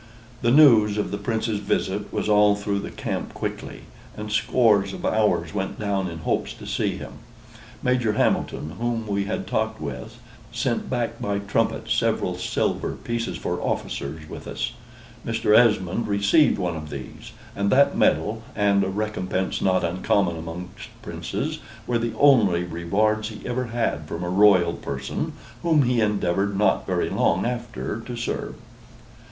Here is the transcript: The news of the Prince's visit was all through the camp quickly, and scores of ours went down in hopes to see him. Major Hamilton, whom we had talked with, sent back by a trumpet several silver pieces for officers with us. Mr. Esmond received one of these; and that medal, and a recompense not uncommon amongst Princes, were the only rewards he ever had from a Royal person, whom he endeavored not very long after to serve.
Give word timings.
The 0.41 0.49
news 0.49 0.97
of 0.97 1.11
the 1.11 1.19
Prince's 1.19 1.59
visit 1.59 2.11
was 2.11 2.27
all 2.27 2.55
through 2.55 2.79
the 2.79 2.89
camp 2.89 3.35
quickly, 3.35 3.81
and 4.17 4.31
scores 4.31 4.93
of 4.93 5.05
ours 5.05 5.53
went 5.53 5.77
down 5.79 6.09
in 6.09 6.17
hopes 6.25 6.53
to 6.53 6.65
see 6.65 6.97
him. 6.97 7.19
Major 7.83 8.13
Hamilton, 8.13 8.77
whom 8.79 9.05
we 9.05 9.25
had 9.25 9.45
talked 9.45 9.79
with, 9.79 10.17
sent 10.51 10.89
back 10.89 11.21
by 11.21 11.35
a 11.35 11.39
trumpet 11.39 11.87
several 11.87 12.35
silver 12.35 12.93
pieces 12.93 13.37
for 13.37 13.61
officers 13.61 14.27
with 14.27 14.47
us. 14.47 14.71
Mr. 15.23 15.55
Esmond 15.55 16.07
received 16.07 16.57
one 16.57 16.75
of 16.75 16.89
these; 16.89 17.33
and 17.55 17.69
that 17.71 17.95
medal, 17.95 18.41
and 18.55 18.83
a 18.83 18.89
recompense 18.89 19.61
not 19.61 19.83
uncommon 19.83 20.35
amongst 20.35 20.89
Princes, 21.03 21.59
were 21.85 21.99
the 21.99 22.15
only 22.17 22.63
rewards 22.63 23.29
he 23.29 23.45
ever 23.47 23.65
had 23.65 24.07
from 24.07 24.23
a 24.23 24.29
Royal 24.29 24.73
person, 24.73 25.33
whom 25.61 25.83
he 25.83 26.01
endeavored 26.01 26.57
not 26.57 26.87
very 26.87 27.11
long 27.11 27.45
after 27.45 27.99
to 27.99 28.15
serve. 28.15 28.55